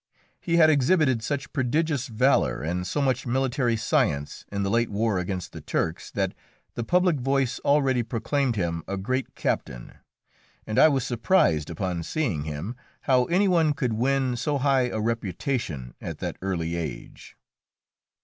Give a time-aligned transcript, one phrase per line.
[0.39, 5.19] He had exhibited such prodigious valour and so much military science in the late war
[5.19, 6.33] against the Turks that
[6.73, 9.93] the public voice already proclaimed him a great captain,
[10.65, 14.99] and I was surprised upon seeing him how any one could win so high a
[14.99, 17.37] reputation at that early age.